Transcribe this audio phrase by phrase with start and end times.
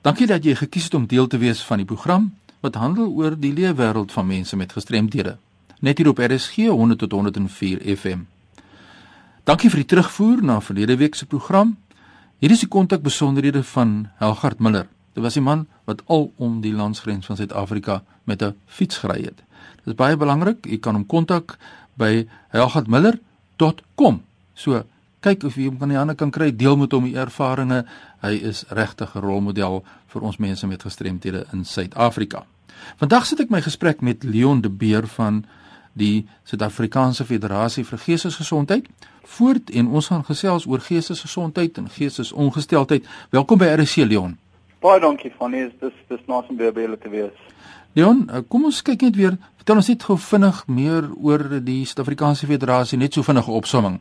[0.00, 2.30] Dankie dat jy gekies het om deel te wees van die program
[2.64, 5.34] wat handel oor die leefwêreld van mense met gestremthede.
[5.80, 8.22] Net hier op RSG 100 tot 104 FM.
[9.44, 11.76] Dankie vir die terugvoer na verlede week se program.
[12.40, 14.88] Hier is die kontak besonderhede van Helgard Miller.
[15.12, 19.24] Dit was 'n man wat al om die landsgrens van Suid-Afrika met 'n fiets gery
[19.24, 19.36] het.
[19.84, 20.66] Dit is baie belangrik.
[20.66, 21.58] U kan hom kontak
[21.94, 24.22] by helgardmiller.com.
[24.54, 24.84] So
[25.20, 27.88] kyk of jy hom aan die hande kan kry, deel met hom die ervarings.
[28.22, 32.46] Hy is regtig 'n rolmodel vir ons mense met gestremthede in Suid-Afrika.
[32.96, 35.44] Vandag sit ek my gesprek met Leon de Beer van
[35.92, 38.86] die Suid-Afrikaanse Federasie vir Geestesgesondheid
[39.30, 43.06] voort en ons gaan gesels oor geestesgesondheid en geestesongesteldheid.
[43.30, 44.36] Welkom by RC Leon.
[44.80, 45.70] Baie dankie van hier.
[45.80, 47.36] Dis dis nice om weer by julle te wees.
[47.92, 49.36] Leon, eh, kom ons kyk net weer.
[49.56, 54.00] Vertel ons net gou vinnig meer oor die Suid-Afrikaanse Federasie, net so vinnige opsomming.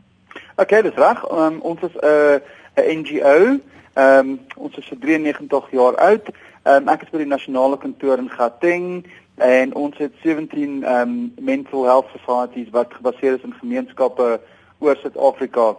[0.59, 1.31] Okay, dis reg.
[1.31, 2.39] Um, ons is 'n uh,
[2.75, 3.59] 'n NGO.
[3.93, 6.25] Ehm um, ons is 93 jaar oud.
[6.63, 11.33] Um, ek is by die nasionale kantoor in Gauteng en ons het 17 ehm um,
[11.39, 14.41] mental health societies wat gebaseer is in gemeenskappe
[14.79, 15.77] oor Suid-Afrika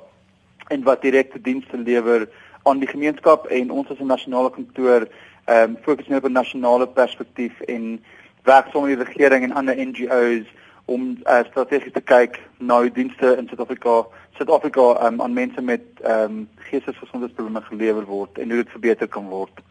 [0.69, 2.29] en wat direkte dienste lewer
[2.63, 5.09] aan die gemeenskap en ons as 'n nasionale kantoor
[5.45, 8.01] ehm um, fokus net op 'n nasionale perspektief en
[8.45, 10.49] werk saam met die regering en ander NGO's
[10.85, 14.03] om uh, strategies te kyk na die dienste in Suid-Afrika,
[14.39, 19.27] Suid-Afrika um, aan mense met ehm um, geestesgesondheidsprobleme gelewer word en hoe dit verbeter kan
[19.27, 19.63] word.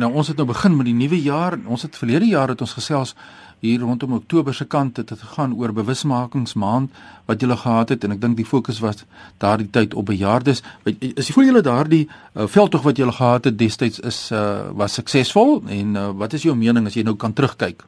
[0.00, 1.58] Nou ons het nou begin met die nuwe jaar.
[1.66, 3.14] Ons het verlede jaar het ons gesels
[3.60, 6.90] hier rondom Oktober se kant het dit gegaan oor bewusmakingsmaand
[7.26, 9.04] wat julle gehad het en ek dink die fokus was
[9.42, 10.62] daardie tyd op bejaardes.
[10.86, 14.96] Is jy voel julle daardie uh, veldtog wat julle gehad het destyds is uh, was
[14.96, 17.84] suksesvol en uh, wat is jou mening as jy nou kan terugkyk?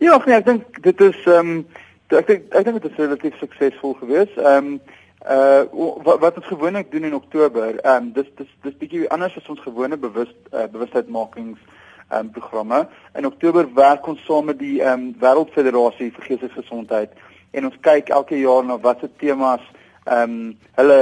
[0.00, 1.56] Ja, nee, ek dink dit is ehm um,
[2.16, 4.38] ek dink ek dink dit is relatief suksesvol geweest.
[4.40, 4.78] Ehm um,
[5.28, 5.64] uh
[6.06, 9.50] wat, wat ons gewoonlik doen in Oktober, ehm um, dis dis dis bietjie anders as
[9.52, 12.78] ons gewone bewus uh, bewustheidmakings ehm um, programme.
[13.20, 17.12] In Oktober werk ons saam met die ehm um, Wêreldfederasie vir Geestesgesondheid
[17.52, 19.66] en ons kyk elke jaar na watter temas
[20.06, 20.96] ehm um, hulle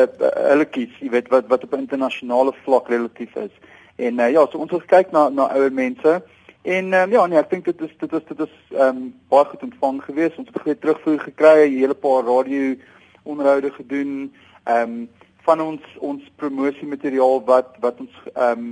[0.48, 3.54] hulle kies, jy weet wat wat op internasionale vlak relatief is.
[3.94, 6.18] En uh, ja, so ons kyk na na ouer mense
[6.68, 9.46] En um, ja, nee, ek dink dit is dit is dit is ehm um, baie
[9.48, 10.34] goed ontvang gewees.
[10.36, 12.74] Ons het baie terugvoer gekry, 'n hele paar radio
[13.22, 14.10] onderhoude gedoen.
[14.64, 15.08] Ehm um,
[15.46, 18.66] van ons ons promosiemateriaal wat wat ons ehm um,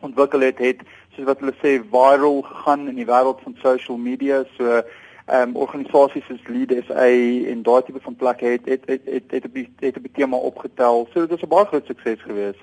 [0.00, 0.80] ontwikkel het het
[1.14, 4.44] soos wat hulle sê viral gegaan in die wêreld van social media.
[4.56, 7.10] So ehm um, organisasies soos Lead SA
[7.52, 11.08] en daai tipe van plekke het het het het het 'n het 'n tema opgetel.
[11.12, 12.56] So dit is 'n baie groot sukses gewees.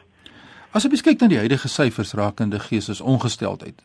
[0.72, 3.82] As jy kyk na die huidige syfers rakende geestesongesteldheid,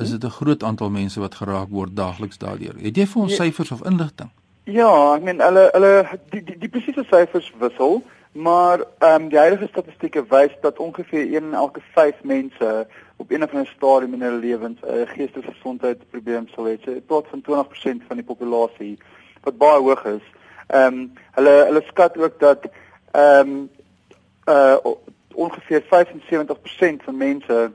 [0.00, 2.74] is dit 'n groot aantal mense wat geraak word daagliks daardeur.
[2.80, 3.44] Het jy vir ons ja.
[3.44, 4.30] syfers of inligting?
[4.64, 9.38] Ja, ek meen hulle hulle die die, die presiese syfers wissel, maar ehm um, die
[9.38, 12.86] huidige statistieke wys dat ongeveer 1 in elke 5 mense
[13.16, 16.76] op een of ander stadium in hulle lewens 'n uh, geestesgesondheidsprobleem sal hê.
[16.84, 18.98] Dit praat van 20% van die populasie
[19.42, 20.26] wat baie hoog is.
[20.66, 22.70] Ehm um, hulle hulle skat ook dat
[23.12, 23.70] ehm um,
[24.48, 24.76] uh
[25.34, 27.72] ongeveer 75% van mense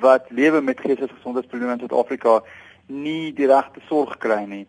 [0.00, 2.40] wat lewe met geestesgesondheidsprobleme in Suid-Afrika
[2.86, 4.66] nie die regte sorg kry nie.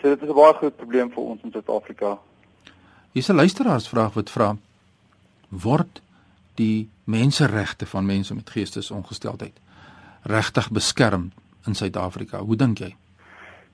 [0.00, 2.18] So dit is 'n baie groot probleem vir ons in Suid-Afrika.
[3.12, 4.56] Hier's 'n luisteraarsvraag wat vra:
[5.48, 6.02] Word
[6.54, 9.56] die menseregte van mense met geestesongesteldheid
[10.22, 11.32] regtig beskerm
[11.66, 12.38] in Suid-Afrika?
[12.38, 12.94] Hoe dink jy?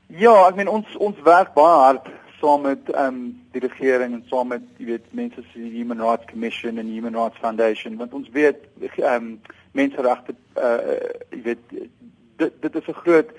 [0.07, 2.09] Ja, ek meen ons ons werk baie hard
[2.45, 3.21] saam met ehm um,
[3.53, 7.17] die regering en saam met jy weet mense soos die Human Rights Commission en Human
[7.17, 9.41] Rights Foundation want ons weet ehm um,
[9.73, 10.99] menseregte uh
[11.31, 11.73] jy weet
[12.43, 13.33] dit dit is 'n groot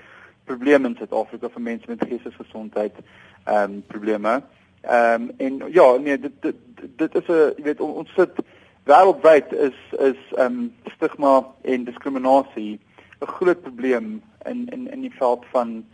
[0.44, 2.98] probleem in Suid-Afrika vir mense met geestesgesondheid
[3.44, 4.42] ehm um, probleme.
[4.82, 6.56] Ehm um, en ja, nee, dit dit,
[6.96, 8.42] dit is 'n jy weet ons sit
[8.84, 9.78] wêreldwyd is
[10.10, 12.80] is ehm um, stigma en diskriminasie
[13.20, 15.84] 'n groot probleem in in in die veld van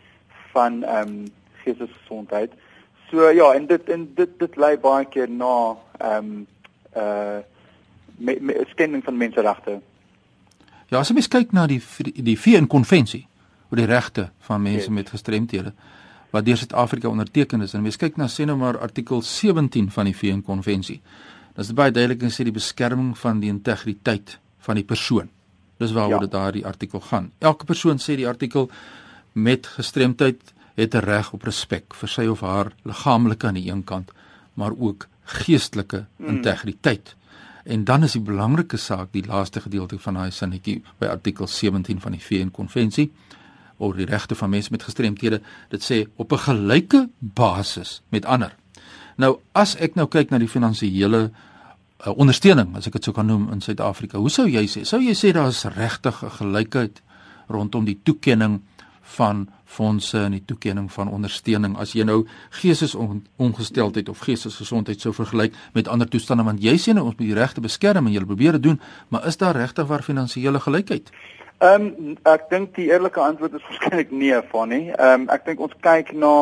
[0.53, 1.25] van ehm um,
[1.65, 2.53] geestesgesondheid.
[3.13, 6.47] So ja, en dit en dit dit lei baie keer na ehm um,
[6.97, 7.41] uh
[8.17, 9.81] me, me, skending van menseregte.
[10.89, 13.27] Ja, as jy mens kyk na die die VN konvensie
[13.69, 14.95] oor die regte van mense yes.
[14.97, 15.75] met gestremthede
[16.33, 20.09] wat deur Suid-Afrika onderteken is en mens kyk na sê nou maar artikel 17 van
[20.09, 21.01] die VN konvensie.
[21.53, 25.29] Dit is baie duidelik en sê die beskerming van die integriteit van die persoon.
[25.83, 26.25] Dis waaroor ja.
[26.25, 27.29] dit daardie artikel gaan.
[27.39, 28.71] Elke persoon sê die artikel
[29.33, 33.85] met gestremdheid het 'n reg op respek vir sy of haar liggaamlike aan die een
[33.85, 34.13] kant,
[34.55, 36.29] maar ook geestelike mm.
[36.29, 37.15] integriteit.
[37.65, 42.01] En dan is die belangrike saak die laaste gedeelte van daai sinnetjie by artikel 17
[42.01, 43.13] van die VN konvensie
[43.79, 45.41] oor die regte van mense met gestremthede.
[45.69, 48.57] Dit sê op 'n gelyke basis met ander.
[49.17, 51.31] Nou as ek nou kyk na die finansiële
[52.07, 54.19] uh, ondersteuning as ek dit sou kan noem in Suid-Afrika.
[54.19, 54.85] Hoe sou jy sê?
[54.85, 57.03] Sou jy sê daar is regtig 'n gelykheid
[57.49, 58.63] rondom die toekenning
[59.17, 62.23] van fondse en die toekenning van ondersteuning as jy nou
[62.61, 67.39] geestesongesteldheid of geestesgesondheid sou vergelyk met ander toestande want jy sê nou ons moet die
[67.39, 71.13] regte beskerm en jy probeer dit doen, maar is daar regtig waar finansiële gelykheid?
[71.63, 74.81] Ehm um, ek dink die eerlike antwoord is waarskynlik nee, Fanny.
[74.91, 76.33] Ehm um, ek dink ons kyk na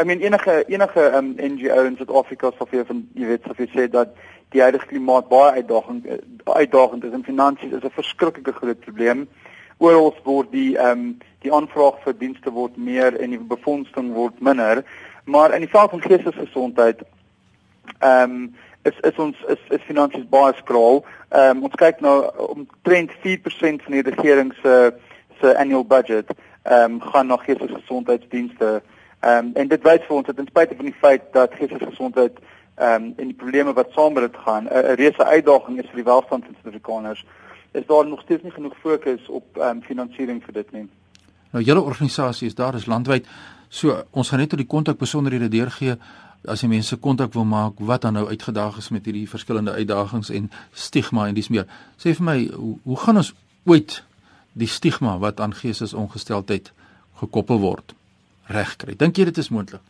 [0.00, 3.70] I mean enige enige um, NGO in Suid-Afrika sou vir van jy weet sou vir
[3.70, 4.16] sê dat
[4.54, 6.08] die huidige klimaat baie uitdagend
[6.46, 9.28] uitdagend is en finansies is 'n verskriklike groot probleem.
[9.78, 14.38] Oral word die ehm um, die aanvraag vir dienste word meer en die befondsing word
[14.40, 14.84] minder,
[15.24, 17.02] maar in die veld van geestesgesondheid
[17.98, 18.54] ehm um,
[18.84, 21.04] is is ons is is finansies baie skraal.
[21.28, 22.16] Ehm um, ons kyk nou
[22.48, 24.74] omtrent 4% van die regering se
[25.40, 26.32] se annual budget
[26.62, 28.82] ehm um, gaan na geestesgesondheidsdienste.
[29.20, 32.38] Ehm um, en dit wys vir ons dat ten spyte van die feit dat geestesgesondheid
[32.76, 36.02] ehm um, en die probleme wat saam met dit gaan 'n reuse uitdaging is vir
[36.02, 37.24] die welstand van Suid-Afrikaners,
[37.74, 40.86] is daar nog steeds nie genoeg fokus op ehm um, finansiering vir dit nie.
[41.50, 43.26] Nou julle organisasie is daar is landwyd.
[43.68, 45.96] So ons gaan net tot die kontak besonderhede deurgee
[46.48, 50.30] as jy mense kontak wil maak wat dan nou uitgedaag is met hierdie verskillende uitdagings
[50.30, 51.64] en stigma en dis meer.
[51.96, 53.32] Sê vir my, hoe, hoe gaan ons
[53.64, 54.02] ooit
[54.52, 56.70] die stigma wat aan geestesongesteldheid
[57.22, 57.96] gekoppel word
[58.52, 58.94] regkry?
[59.00, 59.82] Dink jy dit is moontlik?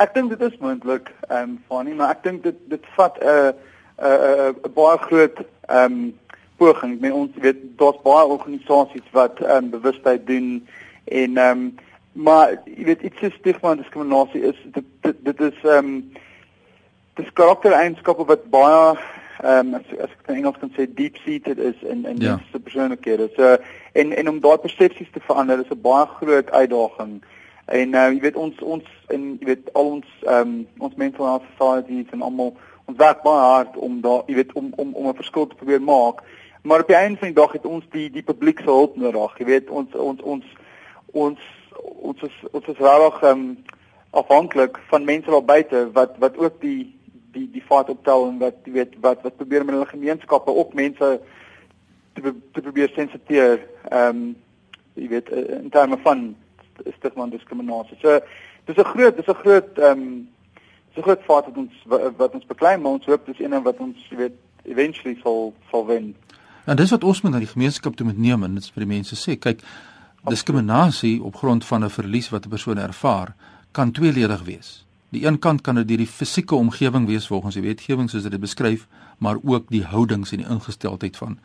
[0.00, 3.52] Ek dink dit is moontlik, ehm um, Fanny, maar ek dink dit dit vat 'n
[3.98, 6.12] 'n 'n baie groot ehm um,
[6.60, 6.96] poging.
[6.96, 10.50] Ek meen ons weet daar's baie organisasies wat ehm um, bewustheid doen
[11.04, 11.70] en ehm um,
[12.12, 16.12] maar jy weet iets so stigma en diskriminasie is dit dit, dit is ehm um,
[17.20, 18.96] dis karaktereienskappe wat baie
[19.42, 22.38] ehm um, as, as ek in Engels kan sê deep seated is in in ja.
[22.52, 23.30] die persoonlikhede.
[23.36, 23.56] So
[23.92, 27.22] en en om daai persepsies te verander is 'n baie groot uitdaging.
[27.70, 31.26] En uh, jy weet ons ons en jy weet al ons ehm um, ons mental
[31.26, 35.08] health societies en almal ons werk baie hard om daar jy weet om om om
[35.08, 36.22] 'n verskil te probeer maak.
[36.62, 39.38] Maar op die einde van die dag het ons die die publiek se hulp nodig.
[39.38, 40.44] Jy weet ons ons ons
[41.12, 41.38] ons
[41.80, 43.44] ons is ons is regtig um,
[44.10, 46.98] afhanklik van mense daar buite wat wat ook die
[47.32, 50.74] die die vaart optel en wat jy weet wat wat probeer met hulle gemeenskappe ook
[50.74, 51.10] mense
[52.14, 54.22] te te probeer sensitiseer ehm um,
[54.94, 56.34] jy weet in terme van
[56.96, 57.96] stigma en diskriminasie.
[58.02, 58.20] So
[58.66, 60.28] dis 'n groot dis 'n groot ehm um,
[60.92, 61.74] dis 'n groot vaart wat ons
[62.16, 65.86] wat ons beklei maar ons hoop dis een wat ons jy weet eventually sal sal
[65.86, 66.16] wen.
[66.64, 68.94] En dis wat ons moet na die gemeenskap toe moet neem en dit vir die
[68.96, 69.64] mense sê kyk
[70.28, 73.34] Diskriminasie op grond van 'n verlies wat 'n persoon ervaar,
[73.72, 74.84] kan tweeledig wees.
[75.08, 78.86] Die een kant kan dit die fisieke omgewing wees volgens die wetgewing soos dit beskryf,
[79.18, 81.38] maar ook die houdings en die ingesteldheid van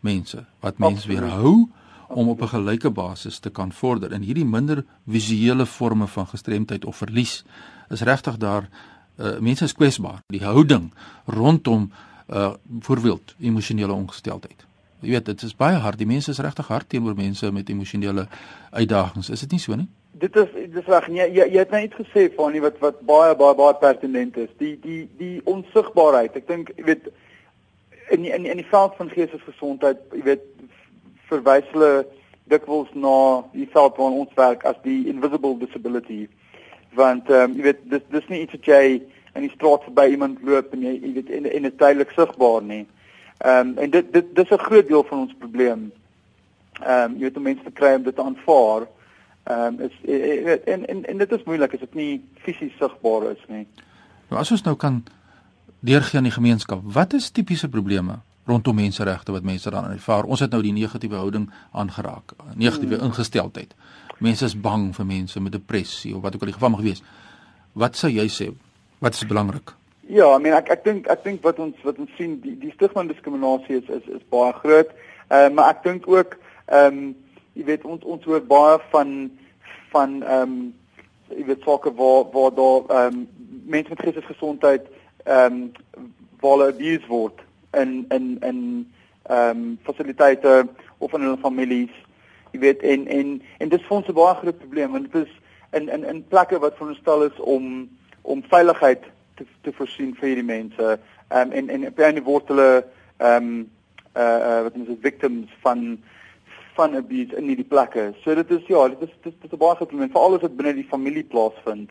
[0.00, 1.68] mense wat mense weerhou
[2.08, 4.12] om op 'n gelyke basis te kan vorder.
[4.12, 7.44] In hierdie minder visuele forme van gestremdheid of verlies
[7.88, 8.68] is regtig daar
[9.16, 10.22] uh, mense is kwesbaar.
[10.26, 10.92] Die houding
[11.24, 11.92] rondom
[12.32, 14.66] uh voorbeeld emosionele ongesteldheid.
[15.00, 15.98] Jy weet, dit is baie hard.
[15.98, 18.26] Die mense is regtig hard teenoor mense met emosionele
[18.70, 19.30] uitdagings.
[19.30, 19.88] Is dit nie so nie?
[20.20, 21.08] Dit is dis reg.
[21.08, 24.50] Jy jy, jy het nou gesê van nie wat wat baie baie baie pertinent is.
[24.58, 26.36] Die die die onsigbaarheid.
[26.36, 27.08] Ek dink jy weet
[28.10, 30.44] in die, in die, in die veld van geestesgesondheid, jy weet
[31.30, 32.04] verwys hulle
[32.50, 33.16] dikwels na
[33.54, 36.26] die veld waar ons werk as die invisible disability.
[36.98, 38.84] Want ehm um, jy weet dis dis nie iets wat jy
[39.34, 42.62] in die straat verby iemand loop en jy jy weet en en dit tydelik sigbaar
[42.62, 42.86] nie.
[43.38, 45.92] Ehm um, en dit dit dis 'n groot deel van ons probleem.
[46.80, 48.88] Ehm um, jy weet om mense te kry om dit te aanvaar.
[49.44, 53.44] Ehm um, is en en en dit is moeilik as dit nie fisies sigbaar is
[53.48, 53.66] nie.
[54.28, 55.04] Nou as ons nou kan
[55.80, 60.24] deurgee aan die gemeenskap, wat is tipiese probleme rondom menseregte wat mense dan ervaar?
[60.24, 63.04] Ons het nou die negatiewe houding aangeraak, negatiewe hmm.
[63.04, 63.74] ingesteldheid.
[64.18, 67.02] Mense is bang vir mense met depressie of wat ook al die geval mag wees.
[67.72, 68.50] Wat sou jy sê?
[69.00, 69.72] Wat is belangrik?
[70.06, 72.72] Ja, I mean ek ek dink ek dink wat ons wat ons sien die die
[72.74, 74.90] stigma en diskriminasie is is is baie groot.
[75.30, 76.34] Ehm uh, maar ek dink ook
[76.66, 76.98] ehm um,
[77.56, 79.14] jy weet ons ons hoor baie van
[79.94, 80.58] van ehm um,
[81.32, 83.22] jy weet sake waar waar daar ehm um,
[83.76, 84.90] mense met geestesgesondheid
[85.24, 85.62] ehm um,
[86.42, 87.40] waar hulle abuse word
[87.84, 88.60] in in in
[89.30, 90.66] ehm um, fasiliteite
[90.98, 91.94] of in hulle families.
[92.52, 95.24] Jy weet en en en dit is vir ons 'n baie groot probleem want dit
[95.24, 95.32] is
[95.72, 97.88] in in in plekke wat veronderstel is om
[98.22, 99.02] om veiligheid
[99.34, 100.98] te te voorsien vir hierdie mense.
[101.28, 102.84] Ehm um, en en op 'n word hulle
[103.16, 103.70] ehm um,
[104.16, 105.98] uh, uh wat is victims van
[106.74, 108.12] van abuse in hierdie plekke.
[108.22, 110.56] So dit is ja, dit is dit is 'n baie groot probleem veral as dit
[110.56, 111.90] binne die familie plaasvind.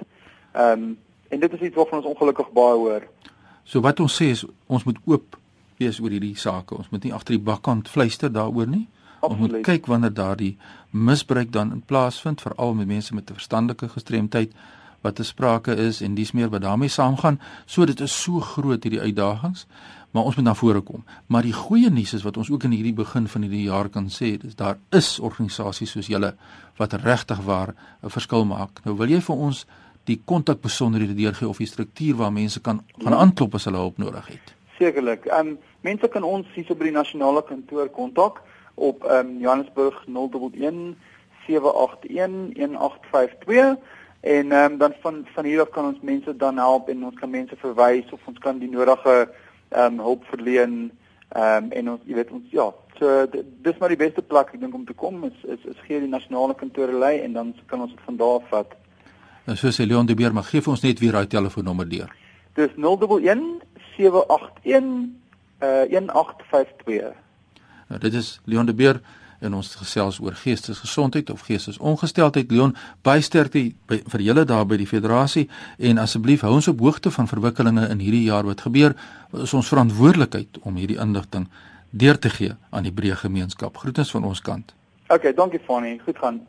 [0.53, 0.97] Ehm um,
[1.29, 3.03] en dit is iets waarvan ons ongelukkig baie hoor.
[3.63, 5.37] So wat ons sê is ons moet oop
[5.77, 6.75] wees oor hierdie sake.
[6.75, 8.87] Ons moet nie agter die bakkant fluister daaroor nie.
[9.19, 9.31] Absoluut.
[9.31, 10.57] Ons moet kyk wanneer daardie
[10.89, 14.51] misbruik dan in plaas vind veral met mense met 'n verstandelike gestremdheid
[15.01, 17.39] wat te sprake is en dis meer wat daarmee saamgaan.
[17.65, 19.67] So dit is so groot hierdie uitdagings.
[20.11, 21.03] maar ons moet na vore kom.
[21.27, 24.09] Maar die goeie nuus is wat ons ook in hierdie begin van hierdie jaar kan
[24.09, 26.33] sê, dis daar is organisasies soos julle
[26.77, 28.81] wat regtig waar 'n verskil maak.
[28.85, 29.65] Nou wil jy vir ons
[30.03, 33.97] die kontak besonderhede deurgee of die struktuur waar mense kan gaan aanklop as hulle hulp
[33.97, 34.55] nodig het.
[34.77, 35.25] Sekerlik.
[35.25, 38.41] Ehm um, mense kan ons hier by die nasionale kantoor kontak
[38.75, 40.95] op ehm um, Johannesburg 011
[41.47, 43.77] 781 1852
[44.21, 47.19] en ehm um, dan van van hier af kan ons mense dan help en ons
[47.19, 49.29] kan mense verwys of ons kan die nodige
[49.69, 50.91] ehm um, hulp verleen
[51.29, 53.25] ehm um, en ons jy weet ons ja so
[53.61, 56.11] dis maar die beste plek ek dink om te kom is is, is gee die
[56.11, 58.75] nasionale kantore lei en dan kan ons dit van daar af vat.
[59.45, 62.11] Nou so sê Leon de Beer maar gee vir ons net weer daai telefoonnommer deur.
[62.59, 63.63] Dis 011
[63.95, 65.23] 781
[65.59, 67.15] uh 1852.
[67.87, 69.01] Nou dit is Leon de Beer
[69.39, 72.51] en ons gesels oor geestesgesondheid of geestesongesteldheid.
[72.51, 77.11] Leon, baie sterkte vir julle daar by die federasie en asseblief hou ons op hoogte
[77.11, 78.95] van verwikkelinge in hierdie jaar wat gebeur.
[79.31, 81.47] Dit is ons verantwoordelikheid om hierdie inligting
[81.89, 83.77] deur te gee aan die breë gemeenskap.
[83.77, 84.73] Groetens van ons kant.
[85.09, 85.97] OK, dankie Fanny.
[86.05, 86.41] Goed gaan.